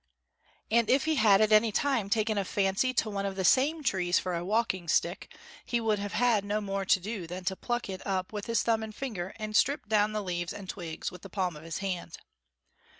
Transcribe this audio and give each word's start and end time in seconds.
And 0.71 0.89
if 0.89 1.05
he 1.05 1.13
had 1.17 1.41
at 1.41 1.51
any 1.51 1.71
time 1.71 2.09
taken 2.09 2.35
a 2.35 2.43
fancy 2.43 2.91
to 2.95 3.09
one 3.11 3.23
of 3.27 3.35
the 3.35 3.45
same 3.45 3.83
trees 3.83 4.17
for 4.17 4.33
a 4.33 4.43
walking 4.43 4.87
stick, 4.87 5.31
he 5.63 5.79
would 5.79 5.99
have 5.99 6.13
had 6.13 6.43
no 6.43 6.59
more 6.59 6.85
to 6.85 6.99
do 6.99 7.27
than 7.27 7.43
to 7.45 7.55
pluck 7.55 7.87
it 7.87 8.01
up 8.03 8.33
with 8.33 8.47
his 8.47 8.63
thumb 8.63 8.81
and 8.81 8.95
finger 8.95 9.33
and 9.35 9.55
strip 9.55 9.87
down 9.87 10.11
the 10.11 10.23
leaves 10.23 10.53
and 10.53 10.67
twigs 10.67 11.11
with 11.11 11.21
the 11.21 11.29
palm 11.29 11.55
of 11.55 11.61
his 11.61 11.77
hand. 11.85 12.17